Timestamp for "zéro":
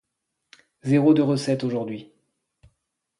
0.81-1.13